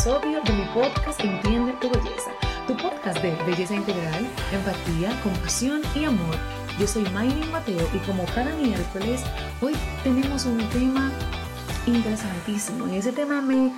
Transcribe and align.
episodio 0.00 0.40
de 0.40 0.52
mi 0.54 0.64
podcast 0.72 1.20
Entiende 1.22 1.74
tu 1.74 1.90
Belleza, 1.90 2.30
tu 2.66 2.74
podcast 2.74 3.20
de 3.20 3.36
belleza 3.44 3.74
integral, 3.74 4.26
empatía, 4.50 5.10
compasión 5.22 5.82
y 5.94 6.04
amor. 6.04 6.36
Yo 6.78 6.86
soy 6.86 7.02
Maylin 7.10 7.52
Mateo 7.52 7.86
y 7.92 7.98
como 8.06 8.24
cada 8.34 8.56
miércoles, 8.56 9.22
hoy 9.60 9.74
tenemos 10.02 10.46
un 10.46 10.66
tema 10.70 11.12
interesantísimo 11.86 12.88
y 12.88 12.96
ese 12.96 13.12
tema 13.12 13.42
me, 13.42 13.74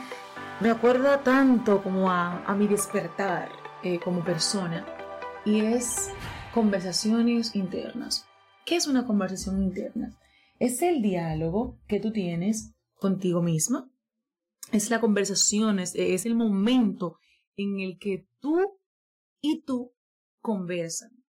me 0.61 0.71
acuerda 0.71 1.25
tanto 1.25 1.83
como 1.83 2.09
a, 2.09 2.45
a 2.45 2.55
mi 2.55 2.69
despertar 2.69 3.49
eh, 3.83 3.99
como 3.99 4.23
persona 4.23 4.87
y 5.45 5.59
es 5.59 6.13
conversaciones 6.55 7.57
internas. 7.57 8.29
¿Qué 8.65 8.77
es 8.77 8.87
una 8.87 9.09
conversación 9.09 9.61
interna? 9.61 10.17
Es 10.61 10.83
el 10.83 11.03
diálogo 11.03 11.81
que 11.89 11.99
tú 11.99 12.13
tienes 12.13 12.71
contigo 13.01 13.43
misma 13.43 13.89
es 14.71 14.91
la 14.91 15.01
conversación, 15.01 15.79
es, 15.81 15.95
el 15.95 16.35
momento 16.35 17.19
en 17.57 17.81
el 17.81 17.99
que 17.99 18.27
tú 18.41 18.79
y 19.41 19.63
tú 19.63 19.93
conversan, 20.41 21.25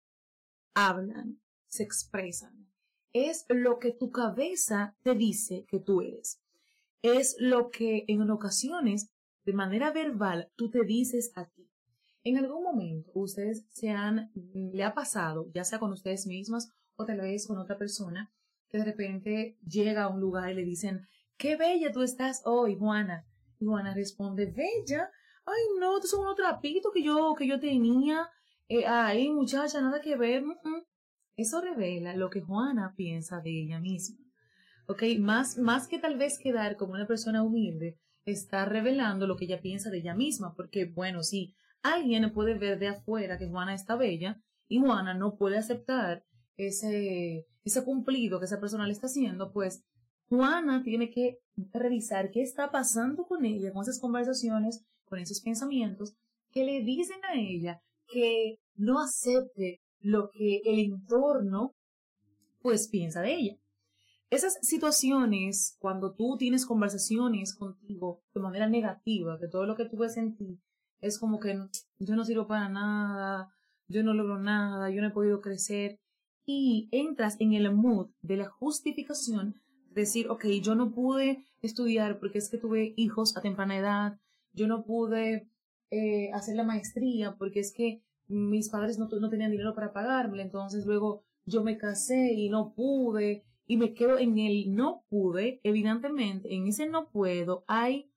hablan, 0.75 1.41
se 1.67 1.83
expresan. 1.83 2.69
Es 3.13 3.45
lo 3.49 3.79
que 3.79 3.93
tu 3.93 4.11
cabeza 4.11 4.97
te 5.03 5.15
dice 5.15 5.65
que 5.69 5.81
tú 5.81 6.01
eres. 6.01 6.41
Es 7.03 7.37
lo 7.39 7.71
que 7.71 8.05
en 8.09 8.29
ocasiones, 8.31 9.11
de 9.45 9.53
manera 9.53 9.93
verbal, 9.93 10.51
tú 10.57 10.71
te 10.71 10.85
dices 10.85 11.31
a 11.35 11.47
ti. 11.47 11.71
En 12.25 12.37
algún 12.37 12.63
momento 12.63 13.11
ustedes 13.15 13.65
se 13.71 13.91
han, 13.91 14.31
le 14.35 14.83
ha 14.85 14.95
pasado, 14.95 15.49
ya 15.55 15.65
sea 15.65 15.79
con 15.79 15.93
ustedes 15.93 16.27
mismas 16.27 16.69
o 16.97 17.07
tal 17.07 17.21
vez 17.21 17.47
con 17.47 17.59
otra 17.59 17.79
persona, 17.79 18.33
que 18.69 18.79
de 18.79 18.85
repente 18.85 19.57
llega 19.67 20.05
a 20.05 20.09
un 20.09 20.21
lugar 20.21 20.51
y 20.51 20.55
le 20.55 20.65
dicen, 20.65 21.07
qué 21.37 21.57
bella 21.57 21.93
tú 21.93 22.03
estás 22.03 22.43
hoy, 22.45 22.77
Juana. 22.77 23.28
Y 23.61 23.67
Juana 23.67 23.95
responde, 23.95 24.47
bella. 24.47 25.11
Ay, 25.45 25.63
no, 25.81 25.97
estos 25.97 26.11
son 26.11 26.21
unos 26.21 26.37
trapitos 26.37 26.93
que 26.93 27.03
yo, 27.03 27.35
que 27.37 27.47
yo 27.47 27.59
tenía. 27.59 28.29
Eh, 28.69 28.87
ay, 28.87 29.31
muchacha, 29.31 29.81
nada 29.81 30.01
que 30.01 30.17
ver. 30.17 30.45
Eso 31.37 31.61
revela 31.61 32.15
lo 32.17 32.31
que 32.31 32.41
Juana 32.41 32.95
piensa 32.97 33.41
de 33.41 33.63
ella 33.63 33.81
misma. 33.81 34.19
¿Ok? 34.87 35.03
Más, 35.19 35.59
más 35.59 35.89
que 35.89 35.99
tal 35.99 36.17
vez 36.17 36.39
quedar 36.39 36.77
como 36.77 36.95
una 36.95 37.07
persona 37.07 37.43
humilde, 37.43 37.99
está 38.25 38.65
revelando 38.65 39.27
lo 39.27 39.37
que 39.37 39.45
ella 39.45 39.61
piensa 39.61 39.91
de 39.91 39.99
ella 39.99 40.15
misma. 40.15 40.55
Porque, 40.55 40.87
bueno, 40.87 41.23
si 41.23 41.55
alguien 41.83 42.33
puede 42.33 42.55
ver 42.55 42.79
de 42.79 42.89
afuera 42.89 43.39
que 43.39 43.49
Juana 43.49 43.75
está 43.75 43.97
bella 43.97 44.41
y 44.69 44.81
Juana 44.81 45.15
no 45.15 45.37
puede 45.37 45.59
aceptar 45.59 46.25
ese, 46.57 47.47
ese 47.65 47.85
cumplido 47.85 48.39
que 48.39 48.47
esa 48.47 48.61
persona 48.61 48.87
le 48.87 48.93
está 48.93 49.07
haciendo, 49.07 49.53
pues 49.53 49.85
Juana 50.29 50.83
tiene 50.83 51.11
que 51.11 51.39
revisar 51.73 52.31
qué 52.31 52.43
está 52.43 52.71
pasando 52.71 53.25
con 53.25 53.45
ella, 53.45 53.73
con 53.73 53.83
esas 53.83 54.01
conversaciones, 54.01 54.85
con 55.05 55.19
esos 55.19 55.41
pensamientos 55.41 56.15
que 56.51 56.65
le 56.65 56.83
dicen 56.83 57.19
a 57.25 57.35
ella 57.35 57.81
que 58.07 58.59
no 58.77 59.01
acepte 59.01 59.81
lo 60.01 60.31
que 60.31 60.63
el 60.65 60.79
entorno 60.79 61.75
pues 62.61 62.89
piensa 62.89 63.21
de 63.21 63.35
ella. 63.35 63.59
Esas 64.31 64.59
situaciones, 64.61 65.77
cuando 65.79 66.13
tú 66.13 66.37
tienes 66.37 66.67
conversaciones 66.67 67.55
contigo 67.55 68.23
de 68.35 68.41
manera 68.41 68.69
negativa, 68.69 69.39
que 69.39 69.49
todo 69.49 69.65
lo 69.65 69.75
que 69.75 69.87
tú 69.87 69.97
ves 69.97 70.17
en 70.19 70.37
ti 70.37 70.61
es 71.01 71.19
como 71.19 71.41
que 71.41 71.59
yo 71.99 72.17
no 72.17 72.25
sirvo 72.25 72.47
para 72.47 72.69
nada, 72.69 73.55
yo 73.89 74.03
no 74.03 74.13
logro 74.13 74.39
nada, 74.39 74.91
yo 74.91 75.01
no 75.01 75.09
he 75.09 75.13
podido 75.13 75.41
crecer, 75.41 75.99
y 76.45 76.89
entras 76.93 77.37
en 77.41 77.55
el 77.55 77.75
mood 77.75 78.11
de 78.21 78.37
la 78.37 78.49
justificación 78.49 79.61
decir, 79.91 80.29
ok, 80.29 80.47
yo 80.63 80.75
no 80.75 80.91
pude 80.91 81.45
estudiar 81.63 82.19
porque 82.19 82.39
es 82.39 82.49
que 82.49 82.59
tuve 82.59 82.95
hijos 82.97 83.37
a 83.37 83.41
temprana 83.41 83.77
edad, 83.77 84.21
yo 84.53 84.67
no 84.67 84.85
pude 84.85 85.49
eh, 85.91 86.31
hacer 86.33 86.57
la 86.57 86.65
maestría 86.65 87.37
porque 87.37 87.61
es 87.61 87.73
que 87.73 88.03
mis 88.27 88.69
padres 88.69 88.99
no, 88.99 89.09
no 89.09 89.31
tenían 89.31 89.51
dinero 89.51 89.75
para 89.75 89.93
pagarme, 89.93 90.43
entonces 90.43 90.85
luego 90.87 91.25
yo 91.47 91.65
me 91.65 91.79
casé 91.79 92.33
y 92.35 92.51
no 92.51 92.75
pude 92.75 93.45
y 93.67 93.77
me 93.77 93.95
quedo 93.95 94.19
en 94.19 94.39
el 94.39 94.75
no 94.75 95.05
pude, 95.09 95.61
evidentemente 95.63 96.55
en 96.55 96.67
ese 96.67 96.89
no 96.89 97.11
puedo 97.11 97.65
hay 97.67 98.11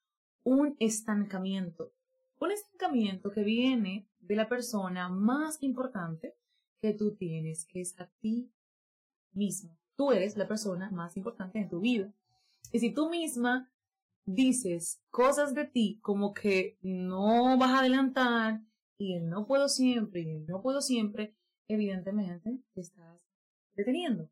un 0.44 0.76
estancamiento, 0.80 1.94
un 2.40 2.52
estancamiento 2.52 3.32
que 3.32 3.44
viene 3.44 4.08
de 4.20 4.36
la 4.36 4.50
persona 4.50 5.10
más 5.10 5.62
importante 5.62 6.36
que 6.82 6.94
tú 6.94 7.16
tienes, 7.16 7.66
que 7.66 7.82
es 7.82 8.00
a 8.00 8.10
ti 8.20 8.52
mismo 9.34 9.81
tú 9.96 10.12
eres 10.12 10.38
la 10.38 10.48
persona 10.48 10.90
más 10.92 11.18
importante 11.18 11.60
en 11.60 11.70
tu 11.70 11.80
vida. 11.80 12.14
Y 12.72 12.80
si 12.80 12.92
tú 12.94 13.10
misma 13.10 13.72
dices 14.26 15.02
cosas 15.10 15.54
de 15.54 15.66
ti 15.66 16.00
como 16.02 16.34
que 16.34 16.78
no 16.82 17.58
vas 17.58 17.72
a 17.72 17.80
adelantar 17.80 18.62
y 18.98 19.16
el 19.16 19.30
no 19.30 19.48
puedo 19.48 19.68
siempre 19.68 20.22
y 20.22 20.30
el 20.30 20.46
no 20.46 20.62
puedo 20.62 20.82
siempre, 20.82 21.36
evidentemente 21.68 22.60
te 22.74 22.82
estás 22.82 23.20
deteniendo. 23.74 24.30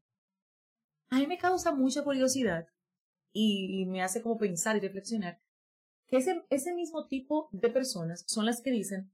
A 1.09 1.17
mí 1.17 1.27
me 1.27 1.37
causa 1.37 1.73
mucha 1.73 2.03
curiosidad 2.03 2.67
y, 3.31 3.85
me 3.85 4.01
hace 4.01 4.21
como 4.21 4.37
pensar 4.37 4.75
y 4.77 4.79
reflexionar 4.79 5.41
que 6.07 6.17
ese, 6.17 6.43
ese 6.49 6.73
mismo 6.73 7.07
tipo 7.07 7.49
de 7.51 7.69
personas 7.69 8.23
son 8.27 8.45
las 8.45 8.61
que 8.61 8.71
dicen, 8.71 9.11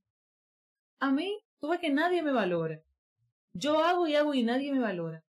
a 1.00 1.12
mí 1.12 1.40
tuve 1.60 1.80
que 1.80 1.92
nadie 1.92 2.22
me 2.22 2.32
valora. 2.32 2.82
Yo 3.54 3.80
hago 3.80 4.08
y 4.08 4.16
hago 4.16 4.34
y 4.34 4.44
nadie 4.44 4.72
me 4.72 4.80
valora. 4.80 5.25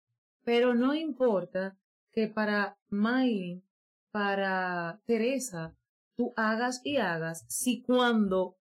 Pero 0.45 0.75
no 0.75 0.95
importa 0.95 1.77
que 2.13 2.29
para 2.29 2.79
Miley, 2.91 3.63
para 4.11 5.01
Teresa, 5.07 5.75
tú 6.17 6.33
hagas 6.37 6.81
y 6.85 6.99
hagas, 6.99 7.45
si 7.49 7.83
cuando 7.83 8.57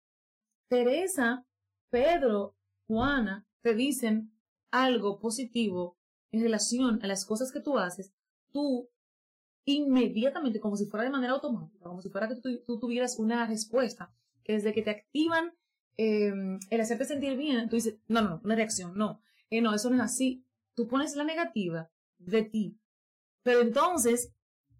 Teresa, 0.68 1.44
Pedro, 1.90 2.54
Juana 2.86 3.46
te 3.62 3.74
dicen 3.74 4.32
algo 4.70 5.18
positivo 5.18 5.96
en 6.30 6.42
relación 6.42 7.00
a 7.02 7.08
las 7.08 7.26
cosas 7.26 7.50
que 7.50 7.60
tú 7.60 7.78
haces, 7.78 8.12
tú 8.52 8.88
inmediatamente, 9.64 10.60
como 10.60 10.76
si 10.76 10.86
fuera 10.86 11.04
de 11.04 11.10
manera 11.10 11.32
automática, 11.32 11.84
como 11.84 12.00
si 12.00 12.08
fuera 12.08 12.28
que 12.28 12.36
tú, 12.36 12.78
tuvieras 12.78 13.18
una 13.18 13.46
respuesta, 13.46 14.12
que 14.44 14.54
desde 14.54 14.72
que 14.72 14.82
te 14.82 14.90
activan 14.90 15.52
em, 15.96 16.58
el 16.70 16.80
hacerte 16.80 17.04
sentir 17.04 17.36
bien, 17.36 17.68
tú 17.68 17.76
dices, 17.76 17.98
no, 18.08 18.22
no, 18.22 18.40
una 18.44 18.54
reacción, 18.54 18.96
no, 18.96 19.20
eh, 19.50 19.60
no, 19.60 19.74
eso 19.74 19.90
no 19.90 19.96
es 19.96 20.02
así, 20.02 20.44
tú 20.74 20.88
pones 20.88 21.16
la 21.16 21.24
negativa 21.24 21.90
de 22.18 22.42
ti, 22.42 22.78
pero 23.42 23.60
entonces 23.60 24.34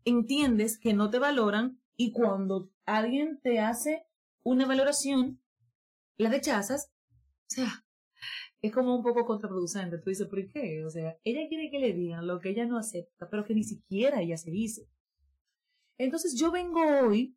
entiendes 0.05 0.79
que 0.79 0.95
no 0.95 1.11
te 1.11 1.19
valoran 1.19 1.81
y 1.97 2.13
cuando 2.13 2.71
alguien 2.87 3.41
te 3.43 3.61
hace 3.61 4.05
una 4.43 4.67
valoración, 4.67 5.43
la 6.17 6.31
rechazas, 6.31 6.91
o 7.51 7.55
sea, 7.55 7.85
es 8.63 8.73
como 8.73 8.95
un 8.95 9.03
poco 9.03 9.25
contraproducente. 9.25 9.99
Tú 9.99 10.11
dices, 10.11 10.29
¿por 10.29 10.47
qué? 10.49 10.85
O 10.85 10.91
sea, 10.91 11.17
ella 11.25 11.49
quiere 11.49 11.71
que 11.71 11.79
le 11.79 11.93
digan 11.93 12.27
lo 12.27 12.41
que 12.41 12.51
ella 12.51 12.67
no 12.67 12.79
acepta, 12.79 13.29
pero 13.31 13.45
que 13.45 13.55
ni 13.55 13.65
siquiera 13.65 14.21
ella 14.21 14.37
se 14.37 14.51
dice. 14.51 14.89
Entonces 15.99 16.39
yo 16.39 16.51
vengo 16.51 16.81
hoy 17.03 17.37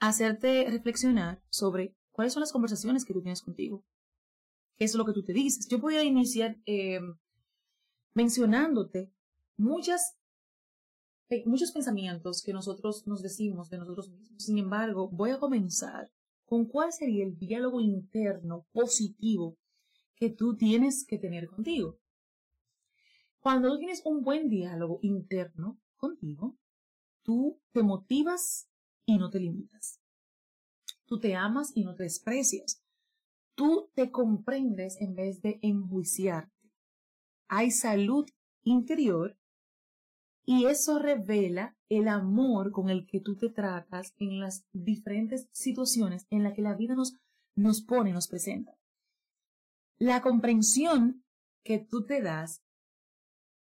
a 0.00 0.08
hacerte 0.08 0.66
reflexionar 0.70 1.42
sobre 1.50 1.94
cuáles 2.12 2.32
son 2.32 2.40
las 2.40 2.52
conversaciones 2.52 3.04
que 3.04 3.12
tú 3.12 3.22
tienes 3.22 3.42
contigo. 3.42 3.84
¿Qué 4.76 4.84
es 4.84 4.94
lo 4.94 5.04
que 5.04 5.12
tú 5.12 5.24
te 5.24 5.32
dices? 5.32 5.66
Yo 5.68 5.78
voy 5.78 5.96
a 5.96 6.02
iniciar 6.02 6.56
eh, 6.66 7.00
mencionándote 8.16 9.12
muchas, 9.58 10.16
muchos 11.44 11.70
pensamientos 11.70 12.42
que 12.42 12.54
nosotros 12.54 13.06
nos 13.06 13.22
decimos 13.22 13.68
de 13.68 13.76
nosotros 13.76 14.08
mismos. 14.08 14.42
Sin 14.42 14.56
embargo, 14.56 15.10
voy 15.10 15.30
a 15.30 15.38
comenzar 15.38 16.10
con 16.46 16.64
cuál 16.64 16.94
sería 16.94 17.24
el 17.24 17.36
diálogo 17.36 17.78
interno 17.78 18.66
positivo 18.72 19.58
que 20.14 20.30
tú 20.30 20.56
tienes 20.56 21.04
que 21.06 21.18
tener 21.18 21.46
contigo. 21.46 21.98
Cuando 23.40 23.70
tú 23.72 23.78
tienes 23.80 24.00
un 24.06 24.22
buen 24.22 24.48
diálogo 24.48 24.98
interno 25.02 25.78
contigo, 25.98 26.56
tú 27.22 27.60
te 27.72 27.82
motivas 27.82 28.66
y 29.04 29.18
no 29.18 29.28
te 29.28 29.40
limitas. 29.40 30.00
Tú 31.04 31.20
te 31.20 31.34
amas 31.34 31.70
y 31.74 31.84
no 31.84 31.94
te 31.94 32.04
desprecias. 32.04 32.82
Tú 33.54 33.90
te 33.94 34.10
comprendes 34.10 34.96
en 35.00 35.14
vez 35.14 35.42
de 35.42 35.58
enjuiciar 35.60 36.50
hay 37.48 37.70
salud 37.70 38.26
interior 38.64 39.38
y 40.44 40.66
eso 40.66 40.98
revela 40.98 41.76
el 41.88 42.08
amor 42.08 42.70
con 42.70 42.88
el 42.88 43.06
que 43.06 43.20
tú 43.20 43.36
te 43.36 43.48
tratas 43.48 44.14
en 44.18 44.38
las 44.40 44.64
diferentes 44.72 45.48
situaciones 45.52 46.26
en 46.30 46.44
las 46.44 46.54
que 46.54 46.62
la 46.62 46.74
vida 46.74 46.94
nos, 46.94 47.14
nos 47.56 47.82
pone, 47.82 48.12
nos 48.12 48.28
presenta. 48.28 48.76
La 49.98 50.22
comprensión 50.22 51.24
que 51.64 51.78
tú 51.78 52.04
te 52.04 52.22
das 52.22 52.62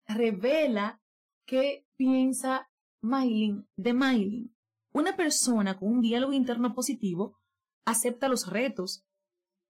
revela 0.06 1.02
qué 1.46 1.86
piensa 1.96 2.70
Maylin 3.02 3.66
de 3.76 3.92
Maylin. 3.92 4.54
Una 4.92 5.16
persona 5.16 5.78
con 5.78 5.88
un 5.88 6.00
diálogo 6.00 6.32
interno 6.32 6.74
positivo 6.74 7.38
acepta 7.84 8.28
los 8.28 8.46
retos. 8.46 9.04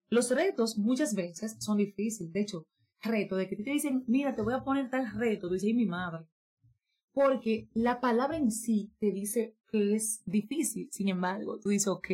Los 0.09 0.31
retos 0.31 0.77
muchas 0.79 1.15
veces 1.15 1.57
son 1.59 1.79
difíciles. 1.79 2.33
De 2.33 2.43
hecho, 2.43 2.67
reto, 3.03 3.37
de 3.37 3.49
que 3.49 3.57
te 3.57 3.71
dicen, 3.71 4.05
mira, 4.07 4.35
te 4.35 4.43
voy 4.43 4.55
a 4.55 4.65
poner 4.65 4.91
tal 4.91 5.11
reto, 5.13 5.49
tú 5.49 5.55
dices, 5.55 5.75
mi 5.75 5.87
madre. 5.87 6.27
Porque 7.13 7.69
la 7.75 8.01
palabra 8.01 8.37
en 8.39 8.51
sí 8.51 8.93
te 8.99 9.13
dice 9.13 9.57
que 9.69 9.95
es 9.95 10.23
difícil. 10.27 10.89
Sin 10.93 11.09
embargo, 11.09 11.59
tú 11.61 11.71
dices, 11.71 11.89
ok, 11.89 12.09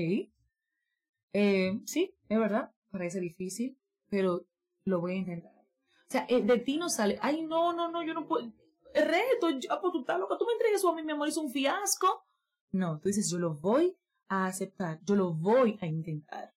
Eh, 1.32 1.80
sí, 1.86 2.14
es 2.28 2.38
verdad, 2.38 2.72
parece 2.90 3.20
difícil, 3.20 3.76
pero 4.08 4.46
lo 4.84 5.00
voy 5.00 5.12
a 5.12 5.16
intentar. 5.16 5.52
O 5.52 6.10
sea, 6.10 6.26
eh, 6.28 6.42
de 6.42 6.58
ti 6.58 6.78
no 6.78 6.88
sale, 6.88 7.18
ay, 7.20 7.42
no, 7.42 7.72
no, 7.72 7.90
no, 7.90 8.02
yo 8.02 8.14
no 8.14 8.26
puedo, 8.26 8.50
reto, 8.94 9.50
ya, 9.50 9.80
pues 9.80 9.92
tú 9.92 10.00
estás 10.00 10.18
loca, 10.18 10.36
tú 10.38 10.46
me 10.46 10.52
entregues 10.54 10.80
eso 10.80 10.88
a 10.90 10.94
mí, 10.94 11.02
mi 11.02 11.12
amor, 11.12 11.28
es 11.28 11.36
un 11.36 11.50
fiasco. 11.50 12.26
No, 12.72 12.98
tú 12.98 13.08
dices, 13.08 13.30
yo 13.30 13.38
lo 13.38 13.54
voy 13.54 13.96
a 14.28 14.46
aceptar, 14.46 15.00
yo 15.04 15.14
lo 15.16 15.34
voy 15.34 15.78
a 15.80 15.86
intentar. 15.86 16.54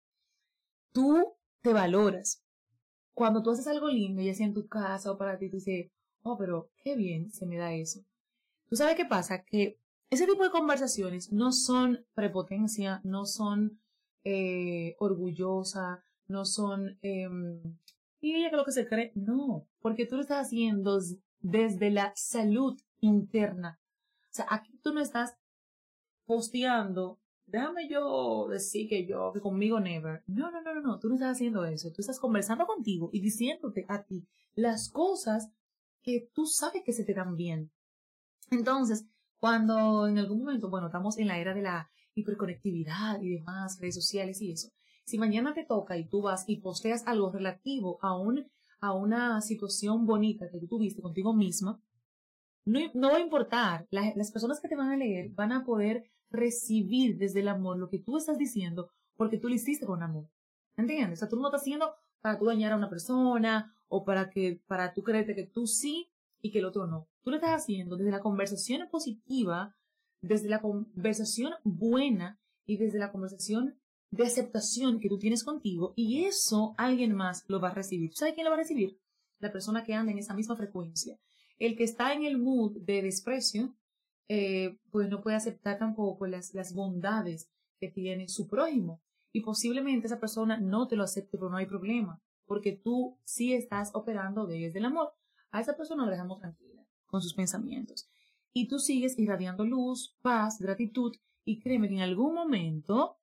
Tú 0.94 1.36
te 1.62 1.74
valoras. 1.74 2.44
Cuando 3.14 3.44
tú 3.44 3.52
haces 3.52 3.68
algo 3.68 3.90
lindo, 3.90 4.22
ya 4.22 4.34
sea 4.34 4.46
en 4.46 4.54
tu 4.54 4.68
casa 4.68 5.12
o 5.12 5.18
para 5.18 5.38
ti, 5.38 5.50
tú 5.50 5.58
dices, 5.58 5.92
oh, 6.24 6.38
pero 6.38 6.70
qué 6.84 6.96
bien 6.96 7.32
se 7.32 7.46
me 7.46 7.58
da 7.58 7.74
eso. 7.74 8.02
¿Tú 8.70 8.76
sabes 8.76 8.96
qué 8.96 9.06
pasa? 9.06 9.44
Que 9.44 9.78
ese 10.10 10.28
tipo 10.28 10.44
de 10.44 10.52
conversaciones 10.52 11.32
no 11.32 11.52
son 11.52 12.06
prepotencia, 12.14 13.02
no 13.04 13.26
son 13.26 13.80
eh, 14.24 14.96
orgullosa, 15.00 16.04
no 16.28 16.46
son, 16.46 16.98
eh, 17.02 17.30
y 18.20 18.36
ella 18.36 18.50
que 18.50 18.64
que 18.64 18.72
se 18.72 18.88
cree, 18.88 19.12
no, 19.16 19.66
porque 19.82 20.06
tú 20.06 20.16
lo 20.16 20.22
estás 20.22 20.48
haciendo 20.48 21.00
desde 21.40 21.90
la 21.92 22.14
salud 22.16 22.80
interna. 23.00 23.80
O 24.32 24.34
sea, 24.34 24.48
aquí 24.50 24.78
tú 24.84 24.94
no 24.94 25.02
estás 25.02 25.36
posteando, 26.26 27.20
déjame 27.52 27.88
yo 27.90 28.48
decir 28.50 28.88
que 28.88 29.06
yo, 29.06 29.32
que 29.34 29.42
conmigo 29.42 29.80
never. 29.80 30.24
No, 30.28 30.52
no, 30.52 30.62
no, 30.62 30.74
no, 30.74 30.82
no, 30.82 31.00
tú 31.00 31.10
no 31.10 31.16
estás 31.16 31.34
haciendo 31.34 31.66
eso. 31.66 31.92
Tú 31.92 31.98
estás 32.00 32.20
conversando 32.20 32.66
contigo 32.66 33.10
y 33.12 33.22
diciéndote 33.22 33.86
a 33.90 34.04
ti 34.04 34.28
las 34.54 34.90
cosas 34.90 35.52
que 36.02 36.30
tú 36.34 36.46
sabes 36.46 36.84
que 36.86 36.94
se 36.94 37.04
te 37.04 37.14
dan 37.14 37.36
bien. 37.36 37.72
Entonces, 38.50 39.06
cuando 39.40 40.08
en 40.08 40.18
algún 40.18 40.40
momento, 40.40 40.70
bueno, 40.70 40.88
estamos 40.88 41.18
en 41.18 41.28
la 41.28 41.40
era 41.40 41.54
de 41.54 41.62
la 41.62 41.92
hiperconectividad 42.16 43.22
y 43.22 43.30
demás, 43.30 43.80
redes 43.80 43.96
sociales 43.96 44.42
y 44.42 44.52
eso, 44.52 44.70
si 45.06 45.18
mañana 45.18 45.54
te 45.54 45.66
toca 45.66 45.98
y 45.98 46.08
tú 46.08 46.22
vas 46.22 46.46
y 46.48 46.58
posteas 46.58 47.06
algo 47.08 47.32
relativo 47.32 47.98
a, 48.02 48.18
un, 48.18 48.46
a 48.80 48.94
una 48.94 49.42
situación 49.42 50.06
bonita 50.06 50.50
que 50.50 50.60
tú 50.60 50.68
tuviste 50.68 51.02
contigo 51.02 51.34
misma, 51.34 51.82
no, 52.66 53.10
va 53.10 53.18
a 53.18 53.22
importar. 53.22 53.88
las 53.92 54.32
personas 54.32 54.60
que 54.60 54.68
te 54.68 54.76
van 54.76 54.92
a 54.92 54.98
leer 54.98 55.30
van 55.32 55.52
a 55.52 55.66
poder 55.66 56.12
recibir 56.30 57.18
desde 57.18 57.42
el 57.42 57.48
amor 57.48 57.78
lo 57.78 57.90
que 57.90 58.00
tú 58.00 58.18
estás 58.18 58.38
diciendo 58.38 58.90
porque 59.18 59.38
tú 59.38 59.50
lo 59.50 59.56
hiciste 59.56 59.86
con 59.86 60.04
amor. 60.04 60.30
¿Entiendes? 60.78 61.20
O 61.20 61.22
sea, 61.22 61.30
tú 61.30 61.36
no 61.36 61.48
estás 61.48 61.62
haciendo 61.62 61.94
para 62.22 62.40
tú 62.40 62.46
dañar 62.46 62.72
a 62.72 62.78
una 62.78 62.90
persona 62.90 63.74
o 63.88 64.06
para 64.06 64.30
que, 64.30 64.62
para 64.68 64.94
tú 64.94 65.04
creerte 65.04 65.36
que 65.36 65.46
tú 65.46 65.68
sí 65.68 66.10
y 66.42 66.52
que 66.52 66.60
el 66.60 66.66
otro 66.66 66.88
no. 66.88 67.08
Tú 67.24 67.30
lo 67.30 67.36
estás 67.36 67.62
haciendo 67.62 67.98
desde 67.98 68.12
la 68.12 68.22
conversación 68.22 68.88
positiva, 68.90 69.76
desde 70.22 70.50
la 70.50 70.62
conversación 70.62 71.54
buena 71.64 72.40
y 72.66 72.78
desde 72.78 73.00
la 73.00 73.12
conversación 73.12 73.76
de 74.12 74.26
aceptación 74.26 75.00
que 75.00 75.10
tú 75.10 75.18
tienes 75.18 75.44
contigo 75.44 75.94
y 75.96 76.26
eso 76.26 76.74
alguien 76.78 77.14
más 77.14 77.44
lo 77.48 77.60
va 77.60 77.70
a 77.70 77.74
recibir. 77.74 78.12
¿Sabes 78.14 78.34
quién 78.34 78.46
lo 78.46 78.52
va 78.52 78.56
a 78.56 78.60
recibir? 78.60 79.00
La 79.40 79.52
persona 79.52 79.84
que 79.84 79.94
anda 79.94 80.12
en 80.12 80.20
esa 80.20 80.34
misma 80.34 80.56
frecuencia. 80.56 81.18
El 81.62 81.76
que 81.76 81.84
está 81.84 82.14
en 82.14 82.26
el 82.26 82.40
mood 82.40 82.76
de 82.78 83.04
desprecio, 83.04 83.76
eh, 84.28 84.80
pues 84.90 85.10
no 85.10 85.22
puede 85.22 85.36
aceptar 85.36 85.78
tampoco 85.78 86.26
las, 86.26 86.56
las 86.56 86.74
bondades 86.74 87.52
que 87.80 87.88
tiene 87.88 88.30
su 88.30 88.48
prójimo. 88.48 89.00
Y 89.32 89.42
posiblemente 89.42 90.08
esa 90.08 90.20
persona 90.20 90.58
no 90.58 90.88
te 90.88 90.96
lo 90.96 91.04
acepte, 91.04 91.38
pero 91.38 91.52
no 91.52 91.58
hay 91.58 91.68
problema, 91.68 92.20
porque 92.48 92.72
tú 92.72 93.20
sí 93.26 93.54
estás 93.54 93.92
operando 93.94 94.48
desde 94.48 94.80
el 94.80 94.86
amor. 94.86 95.14
A 95.52 95.62
esa 95.62 95.78
persona 95.78 96.04
la 96.04 96.10
dejamos 96.10 96.40
tranquila 96.40 96.84
con 97.06 97.22
sus 97.22 97.36
pensamientos. 97.36 98.10
Y 98.54 98.68
tú 98.68 98.80
sigues 98.80 99.20
irradiando 99.20 99.64
luz, 99.64 100.18
paz, 100.24 100.58
gratitud, 100.60 101.16
y 101.46 101.60
créeme 101.60 101.90
que 101.90 101.94
en 101.94 102.02
algún 102.02 102.34
momento 102.34 103.20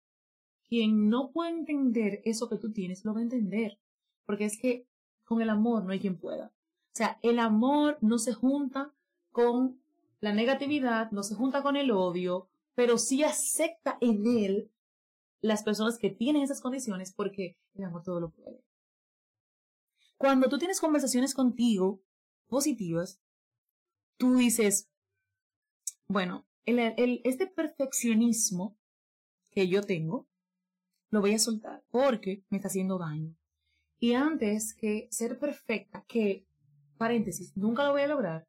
quien 0.68 1.08
no 1.08 1.32
puede 1.32 1.50
entender 1.50 2.22
eso 2.24 2.48
que 2.48 2.58
tú 2.58 2.70
tienes, 2.70 3.04
lo 3.04 3.14
va 3.14 3.18
a 3.18 3.24
entender. 3.24 3.80
Porque 4.26 4.44
es 4.44 4.56
que 4.56 4.86
con 5.24 5.42
el 5.42 5.50
amor 5.50 5.84
no 5.84 5.90
hay 5.90 5.98
quien 5.98 6.20
pueda. 6.20 6.52
Sea, 6.98 7.16
el 7.22 7.38
amor 7.38 7.96
no 8.00 8.18
se 8.18 8.32
junta 8.32 8.92
con 9.30 9.80
la 10.18 10.32
negatividad, 10.32 11.12
no 11.12 11.22
se 11.22 11.36
junta 11.36 11.62
con 11.62 11.76
el 11.76 11.92
odio, 11.92 12.48
pero 12.74 12.98
sí 12.98 13.22
acepta 13.22 13.98
en 14.00 14.26
él 14.26 14.72
las 15.40 15.62
personas 15.62 15.96
que 15.96 16.10
tienen 16.10 16.42
esas 16.42 16.60
condiciones 16.60 17.12
porque 17.12 17.56
el 17.74 17.84
amor 17.84 18.02
todo 18.02 18.18
lo 18.18 18.30
puede. 18.30 18.64
Cuando 20.16 20.48
tú 20.48 20.58
tienes 20.58 20.80
conversaciones 20.80 21.34
contigo 21.34 22.02
positivas, 22.48 23.22
tú 24.16 24.34
dices, 24.34 24.90
bueno, 26.08 26.48
el, 26.66 27.20
este 27.22 27.46
perfeccionismo 27.46 28.76
que 29.50 29.68
yo 29.68 29.84
tengo, 29.84 30.26
lo 31.10 31.20
voy 31.20 31.34
a 31.34 31.38
soltar 31.38 31.84
porque 31.92 32.42
me 32.50 32.56
está 32.58 32.66
haciendo 32.66 32.98
daño. 32.98 33.36
Y 34.00 34.14
antes 34.14 34.74
que 34.74 35.06
ser 35.12 35.38
perfecta, 35.38 36.04
que, 36.08 36.47
paréntesis, 36.98 37.56
nunca 37.56 37.84
lo 37.84 37.92
voy 37.92 38.02
a 38.02 38.08
lograr, 38.08 38.46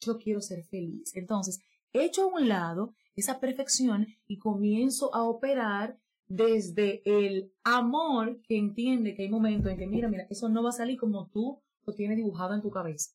yo 0.00 0.18
quiero 0.18 0.40
ser 0.40 0.62
feliz. 0.64 1.14
Entonces, 1.16 1.60
echo 1.92 2.22
a 2.22 2.26
un 2.26 2.48
lado 2.48 2.94
esa 3.16 3.40
perfección 3.40 4.06
y 4.26 4.38
comienzo 4.38 5.14
a 5.14 5.22
operar 5.24 5.98
desde 6.28 7.02
el 7.04 7.52
amor 7.64 8.40
que 8.42 8.58
entiende 8.58 9.14
que 9.14 9.22
hay 9.22 9.28
momentos 9.28 9.70
en 9.70 9.78
que, 9.78 9.86
mira, 9.86 10.08
mira, 10.08 10.26
eso 10.28 10.48
no 10.48 10.62
va 10.62 10.70
a 10.70 10.72
salir 10.72 10.98
como 10.98 11.28
tú 11.28 11.60
lo 11.86 11.94
tienes 11.94 12.16
dibujado 12.16 12.54
en 12.54 12.62
tu 12.62 12.70
cabeza. 12.70 13.12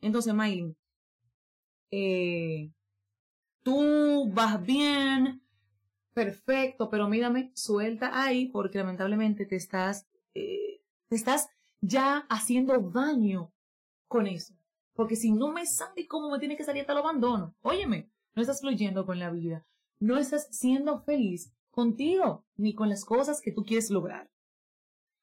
Entonces, 0.00 0.32
Maylin, 0.32 0.76
eh, 1.90 2.72
tú 3.62 4.30
vas 4.32 4.64
bien, 4.64 5.42
perfecto, 6.14 6.88
pero 6.88 7.08
mírame, 7.08 7.52
suelta 7.54 8.22
ahí 8.22 8.46
porque 8.46 8.78
lamentablemente 8.78 9.46
te 9.46 9.56
estás, 9.56 10.06
eh, 10.34 10.80
te 11.08 11.16
estás 11.16 11.48
ya 11.80 12.26
haciendo 12.28 12.78
daño 12.78 13.51
con 14.12 14.26
eso. 14.26 14.54
Porque 14.94 15.16
si 15.16 15.32
no 15.32 15.50
me 15.50 15.64
sale 15.64 16.06
como 16.06 16.30
me 16.30 16.38
tiene 16.38 16.56
que 16.56 16.64
salir, 16.64 16.84
te 16.84 16.92
lo 16.92 17.00
abandono. 17.00 17.54
Óyeme, 17.62 18.10
no 18.34 18.42
estás 18.42 18.60
fluyendo 18.60 19.06
con 19.06 19.18
la 19.18 19.30
vida. 19.30 19.66
No 19.98 20.18
estás 20.18 20.48
siendo 20.50 21.00
feliz 21.00 21.50
contigo 21.70 22.44
ni 22.56 22.74
con 22.74 22.90
las 22.90 23.06
cosas 23.06 23.40
que 23.40 23.52
tú 23.52 23.64
quieres 23.64 23.90
lograr. 23.90 24.30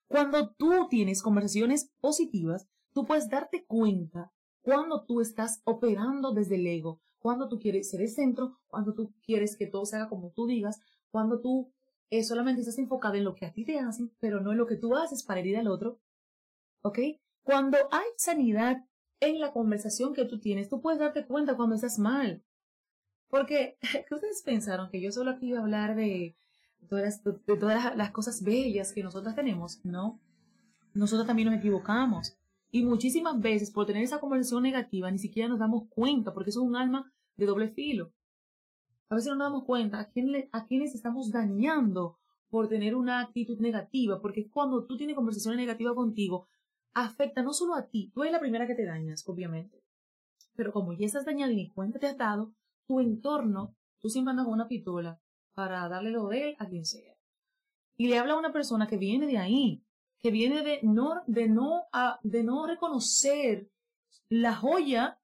Cuando 0.08 0.50
tú 0.54 0.88
tienes 0.90 1.22
conversaciones 1.22 1.92
positivas, 2.02 2.68
tú 2.94 3.06
puedes 3.06 3.30
darte 3.30 3.64
cuenta 3.66 4.32
cuando 4.62 5.06
tú 5.06 5.22
estás 5.22 5.62
operando 5.66 6.32
desde 6.32 6.56
el 6.56 6.66
ego, 6.66 7.00
cuando 7.20 7.48
tú 7.48 7.60
quieres 7.60 7.92
ser 7.92 8.02
el 8.02 8.10
centro, 8.10 8.58
cuando 8.68 8.96
tú 8.96 9.14
quieres 9.24 9.56
que 9.56 9.68
todo 9.68 9.86
se 9.86 9.98
haga 9.98 10.10
como 10.10 10.32
tú 10.32 10.48
digas, 10.48 10.80
cuando 11.12 11.40
tú 11.42 11.72
eh, 12.10 12.24
solamente 12.24 12.62
estás 12.62 12.80
enfocado 12.80 13.14
en 13.16 13.24
lo 13.24 13.36
que 13.36 13.46
a 13.46 13.54
ti 13.54 13.66
te 13.66 13.78
hacen, 13.78 14.12
pero 14.20 14.42
no 14.42 14.52
en 14.52 14.58
lo 14.58 14.66
que 14.66 14.78
tú 14.78 14.96
haces 14.96 15.22
para 15.24 15.42
herir 15.42 15.58
al 15.58 15.68
otro. 15.68 16.00
¿Ok? 16.82 17.00
Cuando 17.50 17.80
hay 17.90 18.06
sanidad 18.16 18.86
en 19.20 19.40
la 19.40 19.52
conversación 19.52 20.14
que 20.14 20.24
tú 20.24 20.40
tienes, 20.40 20.70
tú 20.70 20.82
puedes 20.82 21.00
darte 21.00 21.26
cuenta 21.26 21.58
cuando 21.58 21.74
estás 21.74 21.98
mal. 21.98 22.44
Porque, 23.28 23.80
¿qué 24.08 24.14
ustedes 24.14 24.44
pensaron? 24.44 24.92
Que 24.92 25.02
yo 25.02 25.12
solo 25.12 25.32
aquí 25.32 25.48
iba 25.48 25.58
a 25.58 25.64
hablar 25.64 25.96
de 25.96 26.38
todas, 26.88 27.24
de 27.24 27.58
todas 27.58 27.98
las 27.98 28.12
cosas 28.12 28.44
bellas 28.44 28.94
que 28.94 29.02
nosotras 29.02 29.34
tenemos. 29.34 29.84
No. 29.84 30.20
Nosotros 30.94 31.26
también 31.26 31.48
nos 31.48 31.58
equivocamos. 31.58 32.38
Y 32.70 32.84
muchísimas 32.86 33.40
veces 33.40 33.72
por 33.72 33.88
tener 33.88 34.04
esa 34.04 34.20
conversación 34.20 34.62
negativa 34.62 35.10
ni 35.10 35.18
siquiera 35.18 35.50
nos 35.50 35.58
damos 35.58 35.88
cuenta 35.90 36.36
porque 36.36 36.52
eso 36.52 36.62
es 36.62 36.68
un 36.68 36.76
alma 36.76 37.12
de 37.36 37.48
doble 37.48 37.70
filo. 37.70 38.14
A 39.10 39.16
veces 39.16 39.32
no 39.32 39.38
nos 39.38 39.48
damos 39.48 39.64
cuenta 39.64 40.00
a, 40.00 40.12
quién 40.12 40.48
a 40.52 40.68
quiénes 40.68 40.94
estamos 40.94 41.32
dañando 41.32 42.20
por 42.52 42.70
tener 42.70 42.94
una 42.94 43.22
actitud 43.22 43.58
negativa, 43.60 44.22
porque 44.22 44.48
cuando 44.52 44.86
tú 44.86 44.98
tienes 44.98 45.16
conversaciones 45.16 45.58
negativas 45.58 45.96
contigo, 45.96 46.48
afecta 46.94 47.42
no 47.42 47.54
solo 47.54 47.76
a 47.76 47.88
ti, 47.88 48.12
tú 48.14 48.24
eres 48.24 48.34
la 48.34 48.40
primera 48.40 48.68
que 48.68 48.76
te 48.76 48.86
dañas, 48.86 49.28
obviamente, 49.28 49.84
pero 50.56 50.74
como 50.74 50.94
ya 50.94 51.06
estás 51.06 51.26
dañado 51.26 51.52
y 51.52 51.56
ni 51.56 51.70
cuenta 51.70 52.00
te 52.00 52.08
has 52.08 52.18
dado, 52.18 52.54
tu 52.88 53.00
entorno, 53.00 53.76
tú 54.00 54.10
siempre 54.10 54.32
andas 54.32 54.46
con 54.46 54.56
una 54.56 54.68
pistola 54.68 55.22
para 55.54 55.88
darle 55.88 56.12
lo 56.12 56.28
de 56.28 56.50
él 56.50 56.56
a 56.60 56.68
quien 56.68 56.86
sea. 56.86 57.16
Y 57.98 58.08
le 58.08 58.18
habla 58.18 58.34
a 58.34 58.40
una 58.40 58.54
persona 58.54 58.88
que 58.88 58.98
viene 58.98 59.28
de 59.28 59.38
ahí, 59.38 59.84
que 60.20 60.32
viene 60.32 60.64
de 60.64 60.80
no, 60.84 61.22
de 61.28 61.48
no, 61.48 61.86
de 62.24 62.44
no 62.44 62.66
reconocer 62.66 63.70
la 64.30 64.56
joya 64.56 65.20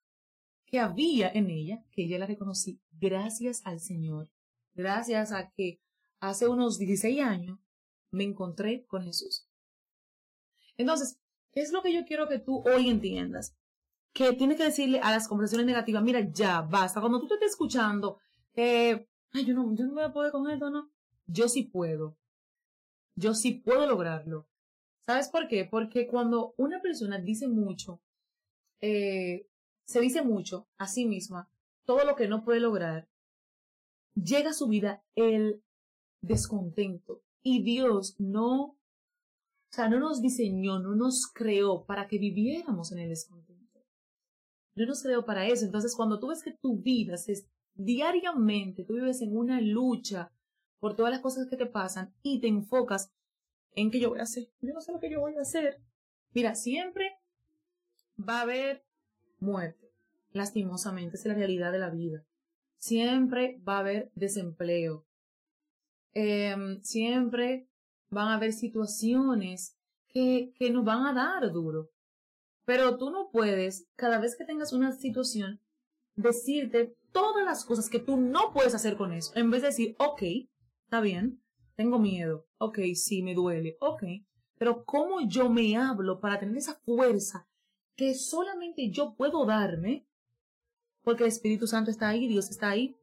que 0.65 0.79
había 0.79 1.29
en 1.29 1.49
ella, 1.49 1.83
que 1.91 2.03
ella 2.03 2.19
la 2.19 2.27
reconocí 2.27 2.79
gracias 2.91 3.61
al 3.65 3.79
Señor, 3.79 4.29
gracias 4.73 5.31
a 5.31 5.51
que 5.51 5.81
hace 6.19 6.47
unos 6.47 6.77
16 6.77 7.21
años 7.21 7.59
me 8.11 8.23
encontré 8.23 8.85
con 8.85 9.03
Jesús. 9.03 9.47
Entonces, 10.77 11.19
¿qué 11.55 11.61
es 11.61 11.71
lo 11.71 11.81
que 11.81 11.93
yo 11.93 12.05
quiero 12.05 12.27
que 12.27 12.37
tú 12.37 12.61
hoy 12.65 12.89
entiendas? 12.89 13.55
Que 14.13 14.33
tienes 14.33 14.57
que 14.57 14.65
decirle 14.65 14.99
a 14.99 15.11
las 15.11 15.27
conversaciones 15.27 15.65
negativas, 15.65 16.03
mira, 16.03 16.19
ya, 16.19 16.61
basta. 16.61 16.99
Cuando 16.99 17.19
tú 17.21 17.27
te 17.27 17.35
estés 17.35 17.51
escuchando, 17.51 18.19
eh, 18.53 19.07
ay, 19.31 19.45
yo 19.45 19.53
no, 19.53 19.73
yo 19.73 19.85
no 19.85 19.93
voy 19.93 20.03
a 20.03 20.11
poder 20.13 20.31
con 20.33 20.49
esto, 20.49 20.69
¿no? 20.69 20.91
Yo 21.27 21.47
sí 21.47 21.63
puedo. 21.63 22.17
Yo 23.15 23.33
sí 23.33 23.53
puedo 23.53 23.87
lograrlo. 23.87 24.47
¿Sabes 25.05 25.29
por 25.29 25.47
qué? 25.47 25.65
Porque 25.65 26.07
cuando 26.07 26.53
una 26.57 26.81
persona 26.81 27.19
dice 27.19 27.47
mucho, 27.47 28.01
eh, 28.81 29.47
se 29.85 30.01
dice 30.01 30.23
mucho 30.23 30.67
a 30.77 30.87
sí 30.87 31.05
misma, 31.05 31.49
todo 31.85 32.03
lo 32.03 32.15
que 32.17 32.27
no 32.27 32.43
puede 32.43 32.59
lograr, 32.59 33.07
llega 34.15 34.49
a 34.49 34.53
su 34.53 34.67
vida 34.67 35.03
el 35.15 35.61
descontento 36.21 37.21
Y 37.43 37.63
Dios 37.63 38.15
no, 38.19 38.75
sea, 39.75 39.89
no 39.89 39.99
nos 39.99 40.21
diseñó, 40.21 40.79
no 40.79 40.95
nos 40.95 41.27
creó 41.33 41.85
para 41.85 42.07
que 42.07 42.17
viviéramos 42.17 42.91
en 42.91 42.99
el 42.99 43.09
descontento. 43.09 43.81
No 44.75 44.85
nos 44.85 45.03
creó 45.03 45.25
para 45.25 45.47
eso. 45.47 45.65
Entonces, 45.65 45.95
cuando 45.95 46.19
tú 46.19 46.27
ves 46.27 46.43
que 46.43 46.53
tu 46.53 46.81
vida 46.81 47.15
es 47.15 47.47
diariamente, 47.73 48.83
tú 48.83 48.95
vives 48.95 49.21
en 49.21 49.35
una 49.35 49.61
lucha 49.61 50.31
por 50.79 50.95
todas 50.95 51.11
las 51.11 51.21
cosas 51.21 51.47
que 51.49 51.57
te 51.57 51.65
pasan 51.65 52.13
y 52.21 52.41
te 52.41 52.47
enfocas 52.47 53.11
en 53.73 53.91
qué 53.91 53.99
yo 53.99 54.09
voy 54.09 54.19
a 54.19 54.23
hacer. 54.23 54.49
Yo 54.61 54.73
no 54.73 54.81
sé 54.81 54.91
lo 54.91 54.99
que 54.99 55.09
yo 55.09 55.19
voy 55.19 55.35
a 55.35 55.41
hacer. 55.41 55.81
Mira, 56.33 56.55
siempre 56.55 57.17
va 58.17 58.39
a 58.39 58.41
haber 58.43 58.85
muerte. 59.39 59.91
Lastimosamente, 60.31 61.15
es 61.15 61.25
la 61.25 61.33
realidad 61.33 61.71
de 61.71 61.79
la 61.79 61.89
vida. 61.89 62.25
Siempre 62.77 63.61
va 63.67 63.77
a 63.77 63.79
haber 63.79 64.11
desempleo. 64.15 65.05
Em, 66.13 66.81
siempre 66.81 67.67
van 68.09 68.27
a 68.27 68.35
haber 68.35 68.53
situaciones 68.53 69.77
que, 70.09 70.53
que 70.57 70.69
nos 70.71 70.85
van 70.85 71.05
a 71.05 71.13
dar 71.13 71.51
duro. 71.51 71.89
Pero 72.65 72.97
tú 72.97 73.11
no 73.11 73.29
puedes, 73.31 73.87
cada 73.95 74.19
vez 74.19 74.35
que 74.35 74.45
tengas 74.45 74.73
una 74.73 74.91
situación, 74.91 75.61
decirte 76.15 76.95
todas 77.11 77.45
las 77.45 77.63
cosas 77.63 77.89
que 77.89 77.99
tú 77.99 78.17
no 78.17 78.51
puedes 78.51 78.73
hacer 78.73 78.97
con 78.97 79.13
eso. 79.13 79.31
En 79.35 79.51
vez 79.51 79.61
de 79.61 79.67
decir, 79.69 79.95
ok, 79.99 80.21
está 80.83 81.01
bien, 81.01 81.41
tengo 81.75 81.99
miedo, 81.99 82.47
ok, 82.57 82.79
sí, 82.95 83.21
me 83.21 83.35
duele, 83.35 83.77
ok. 83.79 84.03
Pero 84.57 84.85
¿cómo 84.85 85.21
yo 85.27 85.49
me 85.49 85.75
hablo 85.75 86.19
para 86.19 86.39
tener 86.39 86.57
esa 86.57 86.75
fuerza 86.75 87.47
que 87.95 88.13
solamente 88.15 88.89
yo 88.89 89.15
puedo 89.15 89.45
darme? 89.45 90.07
Porque 91.03 91.23
el 91.23 91.29
Espíritu 91.29 91.67
Santo 91.67 91.91
está 91.91 92.09
ahí, 92.09 92.27
Dios 92.27 92.49
está 92.49 92.69
ahí. 92.69 92.95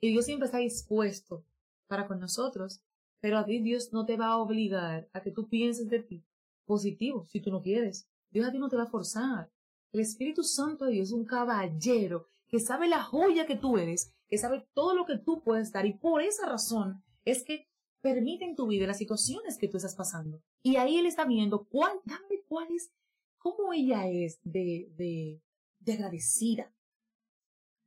Y 0.00 0.10
Dios 0.10 0.26
siempre 0.26 0.46
está 0.46 0.58
dispuesto 0.58 1.44
para 1.86 2.06
con 2.06 2.20
nosotros. 2.20 2.82
Pero 3.20 3.38
a 3.38 3.44
ti 3.44 3.60
Dios 3.60 3.92
no 3.92 4.04
te 4.04 4.16
va 4.16 4.28
a 4.28 4.38
obligar 4.38 5.08
a 5.12 5.20
que 5.20 5.30
tú 5.30 5.48
pienses 5.48 5.88
de 5.88 6.00
ti 6.00 6.24
positivo 6.64 7.24
si 7.26 7.40
tú 7.40 7.50
no 7.50 7.62
quieres. 7.62 8.08
Dios 8.30 8.46
a 8.46 8.52
ti 8.52 8.58
no 8.58 8.68
te 8.68 8.76
va 8.76 8.84
a 8.84 8.90
forzar. 8.90 9.50
El 9.92 10.00
Espíritu 10.00 10.42
Santo 10.42 10.84
de 10.84 10.92
Dios 10.92 11.08
es 11.08 11.14
un 11.14 11.24
caballero 11.24 12.28
que 12.48 12.60
sabe 12.60 12.88
la 12.88 13.02
joya 13.02 13.46
que 13.46 13.56
tú 13.56 13.78
eres, 13.78 14.12
que 14.28 14.38
sabe 14.38 14.66
todo 14.74 14.94
lo 14.94 15.06
que 15.06 15.18
tú 15.18 15.42
puedes 15.42 15.72
dar. 15.72 15.86
Y 15.86 15.94
por 15.94 16.22
esa 16.22 16.46
razón 16.46 17.02
es 17.24 17.44
que 17.44 17.68
permite 18.00 18.44
en 18.44 18.54
tu 18.54 18.66
vida 18.66 18.86
las 18.86 18.98
situaciones 18.98 19.58
que 19.58 19.68
tú 19.68 19.78
estás 19.78 19.94
pasando. 19.94 20.42
Y 20.62 20.76
ahí 20.76 20.98
Él 20.98 21.06
está 21.06 21.24
viendo 21.24 21.64
cuál, 21.64 21.98
dame 22.04 22.42
cuál 22.46 22.68
es, 22.70 22.92
cómo 23.38 23.72
ella 23.72 24.08
es 24.08 24.38
de, 24.42 24.92
de, 24.96 25.40
de 25.80 25.92
agradecida. 25.92 26.72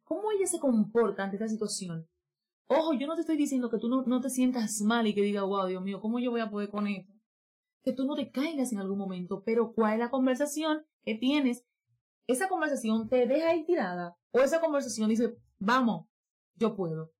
Cómo 0.04 0.32
ella 0.32 0.48
se 0.48 0.60
comporta 0.60 1.24
ante 1.24 1.36
esta 1.36 1.48
situación. 1.48 2.08
Ojo, 2.72 2.94
yo 2.94 3.08
no 3.08 3.16
te 3.16 3.22
estoy 3.22 3.36
diciendo 3.36 3.72
que 3.72 3.80
tú 3.80 3.90
no, 3.90 4.04
no 4.04 4.22
te 4.22 4.30
sientas 4.30 4.80
mal 4.82 5.08
y 5.08 5.16
que 5.16 5.24
digas, 5.24 5.44
wow, 5.44 5.66
Dios 5.66 5.82
mío, 5.82 6.00
¿cómo 6.00 6.20
yo 6.20 6.30
voy 6.30 6.42
a 6.42 6.52
poder 6.52 6.70
con 6.70 6.86
esto? 6.86 7.12
Que 7.84 7.94
tú 7.94 8.06
no 8.06 8.14
te 8.14 8.30
caigas 8.30 8.72
en 8.72 8.78
algún 8.78 9.00
momento, 9.00 9.42
pero 9.44 9.74
¿cuál 9.74 9.94
es 9.94 10.00
la 10.00 10.12
conversación 10.12 10.86
que 11.04 11.16
tienes? 11.16 11.66
¿Esa 12.28 12.48
conversación 12.48 13.10
te 13.10 13.26
deja 13.26 13.50
ahí 13.50 13.66
tirada? 13.66 14.16
¿O 14.30 14.42
esa 14.42 14.62
conversación 14.62 15.10
dice, 15.10 15.36
vamos, 15.58 16.06
yo 16.58 16.76
puedo? 16.76 17.12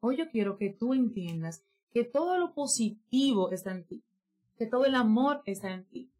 Hoy 0.00 0.18
yo 0.18 0.28
quiero 0.28 0.58
que 0.58 0.68
tú 0.68 0.92
entiendas 0.92 1.64
que 1.90 2.04
todo 2.04 2.36
lo 2.36 2.52
positivo 2.52 3.52
está 3.52 3.72
en 3.72 3.86
ti, 3.86 4.04
que 4.58 4.66
todo 4.66 4.84
el 4.84 4.94
amor 4.94 5.40
está 5.46 5.72
en 5.72 5.86
ti, 5.86 6.12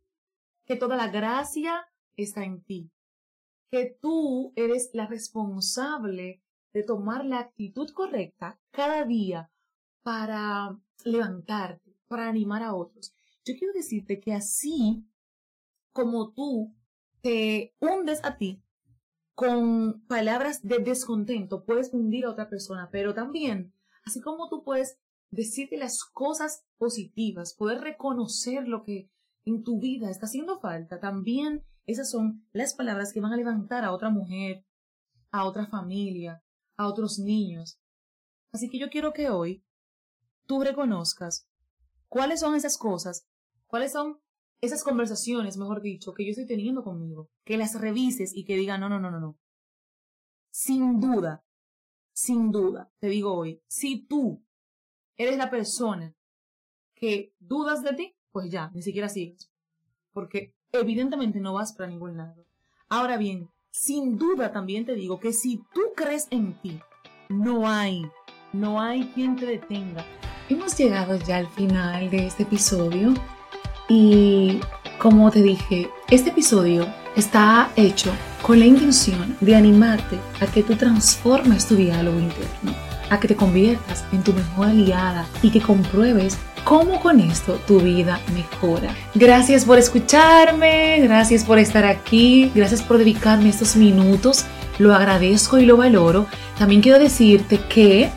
que 0.64 0.76
toda 0.76 0.96
la 0.96 1.08
gracia 1.08 1.86
está 2.16 2.42
en 2.42 2.62
ti, 2.62 2.90
que 3.70 3.98
tú 4.00 4.54
eres 4.56 4.88
la 4.94 5.06
responsable 5.06 6.42
de 6.76 6.82
tomar 6.82 7.24
la 7.24 7.38
actitud 7.38 7.88
correcta 7.94 8.60
cada 8.70 9.06
día 9.06 9.50
para 10.02 10.78
levantarte, 11.06 11.96
para 12.06 12.28
animar 12.28 12.62
a 12.62 12.74
otros. 12.74 13.14
Yo 13.46 13.54
quiero 13.58 13.72
decirte 13.72 14.20
que 14.20 14.34
así 14.34 15.08
como 15.92 16.34
tú 16.34 16.74
te 17.22 17.74
hundes 17.80 18.22
a 18.26 18.36
ti 18.36 18.62
con 19.34 20.04
palabras 20.06 20.60
de 20.62 20.80
descontento, 20.80 21.64
puedes 21.64 21.94
hundir 21.94 22.26
a 22.26 22.30
otra 22.32 22.50
persona, 22.50 22.90
pero 22.92 23.14
también, 23.14 23.72
así 24.04 24.20
como 24.20 24.50
tú 24.50 24.62
puedes 24.62 24.98
decirte 25.30 25.78
las 25.78 26.04
cosas 26.04 26.66
positivas, 26.76 27.54
poder 27.54 27.80
reconocer 27.80 28.68
lo 28.68 28.84
que 28.84 29.08
en 29.46 29.64
tu 29.64 29.80
vida 29.80 30.10
está 30.10 30.26
haciendo 30.26 30.60
falta, 30.60 31.00
también 31.00 31.64
esas 31.86 32.10
son 32.10 32.46
las 32.52 32.74
palabras 32.74 33.14
que 33.14 33.22
van 33.22 33.32
a 33.32 33.38
levantar 33.38 33.82
a 33.82 33.92
otra 33.92 34.10
mujer, 34.10 34.66
a 35.30 35.46
otra 35.46 35.66
familia, 35.66 36.42
a 36.76 36.86
otros 36.86 37.18
niños. 37.18 37.78
Así 38.52 38.68
que 38.68 38.78
yo 38.78 38.88
quiero 38.88 39.12
que 39.12 39.28
hoy 39.28 39.64
tú 40.46 40.62
reconozcas 40.62 41.48
cuáles 42.08 42.40
son 42.40 42.54
esas 42.54 42.78
cosas, 42.78 43.26
cuáles 43.66 43.92
son 43.92 44.18
esas 44.60 44.82
conversaciones, 44.82 45.56
mejor 45.56 45.82
dicho, 45.82 46.14
que 46.14 46.24
yo 46.24 46.30
estoy 46.30 46.46
teniendo 46.46 46.82
conmigo, 46.82 47.30
que 47.44 47.58
las 47.58 47.78
revises 47.78 48.34
y 48.34 48.44
que 48.44 48.56
digan, 48.56 48.80
no, 48.80 48.88
no, 48.88 48.98
no, 48.98 49.10
no, 49.10 49.20
no. 49.20 49.38
Sin 50.50 51.00
duda, 51.00 51.44
sin 52.12 52.50
duda, 52.50 52.90
te 52.98 53.08
digo 53.08 53.34
hoy, 53.34 53.62
si 53.66 54.06
tú 54.06 54.42
eres 55.16 55.36
la 55.36 55.50
persona 55.50 56.14
que 56.94 57.34
dudas 57.38 57.82
de 57.82 57.92
ti, 57.92 58.16
pues 58.32 58.50
ya, 58.50 58.70
ni 58.70 58.82
siquiera 58.82 59.08
sigues. 59.08 59.50
Porque 60.12 60.54
evidentemente 60.72 61.40
no 61.40 61.52
vas 61.52 61.74
para 61.74 61.90
ningún 61.90 62.16
lado. 62.16 62.46
Ahora 62.88 63.18
bien, 63.18 63.50
sin 63.78 64.16
duda 64.16 64.52
también 64.52 64.86
te 64.86 64.94
digo 64.94 65.20
que 65.20 65.32
si 65.32 65.58
tú 65.74 65.80
crees 65.94 66.28
en 66.30 66.54
ti, 66.60 66.80
no 67.28 67.68
hay, 67.68 68.06
no 68.52 68.80
hay 68.80 69.04
quien 69.14 69.36
te 69.36 69.44
detenga. 69.44 70.04
Hemos 70.48 70.76
llegado 70.78 71.18
ya 71.18 71.36
al 71.36 71.48
final 71.48 72.10
de 72.10 72.26
este 72.26 72.44
episodio 72.44 73.12
y 73.88 74.60
como 74.98 75.30
te 75.30 75.42
dije, 75.42 75.90
este 76.10 76.30
episodio 76.30 76.86
está 77.16 77.70
hecho 77.76 78.12
con 78.42 78.58
la 78.58 78.64
intención 78.64 79.36
de 79.40 79.54
animarte 79.54 80.18
a 80.40 80.46
que 80.46 80.62
tú 80.62 80.74
transformes 80.76 81.68
tu 81.68 81.76
diálogo 81.76 82.18
interno, 82.18 82.74
a 83.10 83.20
que 83.20 83.28
te 83.28 83.36
conviertas 83.36 84.04
en 84.12 84.24
tu 84.24 84.32
mejor 84.32 84.68
aliada 84.68 85.26
y 85.42 85.50
que 85.50 85.60
compruebes 85.60 86.38
cómo 86.66 87.00
con 87.00 87.20
esto 87.20 87.60
tu 87.64 87.78
vida 87.78 88.20
mejora. 88.34 88.92
Gracias 89.14 89.64
por 89.64 89.78
escucharme, 89.78 90.98
gracias 91.00 91.44
por 91.44 91.60
estar 91.60 91.84
aquí, 91.84 92.50
gracias 92.56 92.82
por 92.82 92.98
dedicarme 92.98 93.50
estos 93.50 93.76
minutos, 93.76 94.44
lo 94.80 94.92
agradezco 94.92 95.58
y 95.58 95.64
lo 95.64 95.76
valoro. 95.76 96.26
También 96.58 96.80
quiero 96.80 96.98
decirte 96.98 97.60
que 97.68 98.10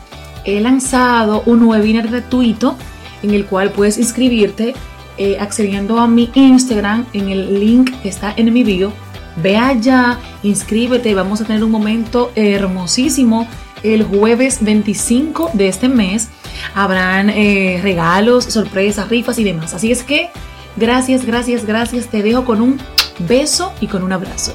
he 0.44 0.60
lanzado 0.60 1.44
un 1.46 1.62
webinar 1.62 2.08
gratuito 2.08 2.76
en 3.22 3.34
el 3.34 3.46
cual 3.46 3.70
puedes 3.70 3.98
inscribirte 3.98 4.74
eh, 5.16 5.36
accediendo 5.38 6.00
a 6.00 6.08
mi 6.08 6.28
Instagram 6.34 7.06
en 7.12 7.28
el 7.28 7.60
link 7.60 7.92
que 8.02 8.08
está 8.08 8.34
en 8.36 8.52
mi 8.52 8.64
bio. 8.64 8.92
Ve 9.36 9.58
allá, 9.58 10.18
inscríbete, 10.42 11.14
vamos 11.14 11.40
a 11.40 11.44
tener 11.44 11.62
un 11.62 11.70
momento 11.70 12.32
hermosísimo 12.34 13.46
el 13.84 14.02
jueves 14.02 14.58
25 14.60 15.52
de 15.54 15.68
este 15.68 15.88
mes 15.88 16.30
habrán 16.74 17.30
eh, 17.30 17.80
regalos, 17.82 18.44
sorpresas, 18.44 19.08
rifas 19.08 19.38
y 19.38 19.44
demás. 19.44 19.74
Así 19.74 19.92
es 19.92 20.02
que 20.02 20.30
gracias, 20.76 21.24
gracias, 21.24 21.64
gracias. 21.64 22.08
Te 22.08 22.22
dejo 22.22 22.44
con 22.44 22.60
un 22.60 22.80
beso 23.20 23.72
y 23.80 23.86
con 23.86 24.02
un 24.02 24.12
abrazo. 24.12 24.54